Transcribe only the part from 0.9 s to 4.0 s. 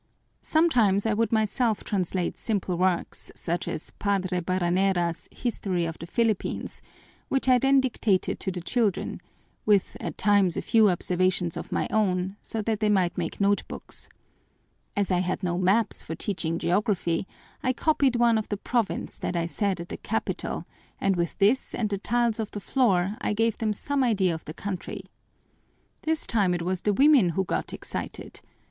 I would myself translate simple works, such as